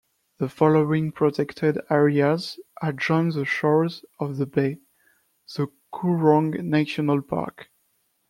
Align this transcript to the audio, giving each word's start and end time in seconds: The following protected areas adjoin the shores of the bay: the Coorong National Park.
The 0.39 0.49
following 0.49 1.11
protected 1.11 1.79
areas 1.91 2.59
adjoin 2.81 3.29
the 3.29 3.45
shores 3.45 4.03
of 4.19 4.37
the 4.37 4.47
bay: 4.47 4.79
the 5.55 5.67
Coorong 5.93 6.59
National 6.67 7.21
Park. 7.21 7.69